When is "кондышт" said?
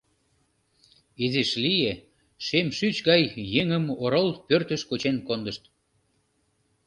5.27-5.63